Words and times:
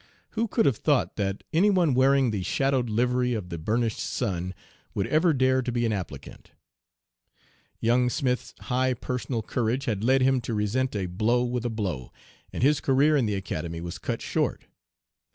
Who 0.31 0.47
could 0.47 0.65
have 0.65 0.77
thought 0.77 1.15
that 1.17 1.43
any 1.53 1.69
one 1.69 1.93
wearing 1.93 2.31
the 2.31 2.41
'shadowed 2.41 2.89
livery 2.89 3.35
of 3.35 3.49
the 3.49 3.59
burnished 3.59 3.99
sun' 3.99 4.55
would 4.95 5.05
ever 5.05 5.31
dare 5.31 5.61
to 5.61 5.71
be 5.71 5.85
an 5.85 5.93
applicant? 5.93 6.49
Young 7.79 8.09
Smith's 8.09 8.55
high 8.61 8.95
personal 8.95 9.43
courage 9.43 9.85
had 9.85 10.03
led 10.03 10.23
him 10.23 10.41
to 10.41 10.55
resent 10.55 10.95
a 10.95 11.05
blow 11.05 11.43
with 11.43 11.65
a 11.65 11.69
blow, 11.69 12.11
and 12.51 12.63
his 12.63 12.81
career 12.81 13.15
in 13.15 13.27
the 13.27 13.35
Academy 13.35 13.79
was 13.79 13.99
cut 13.99 14.23
short. 14.23 14.65